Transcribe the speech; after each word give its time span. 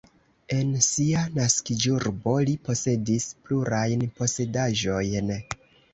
En 0.59 0.69
sia 0.85 1.19
naskiĝurbo 1.35 2.35
li 2.49 2.55
posedis 2.69 3.27
plurajn 3.45 4.07
posedaĵojn. 4.23 5.35